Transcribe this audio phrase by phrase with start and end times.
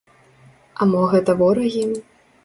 [0.79, 1.83] А мо гэта ворагі?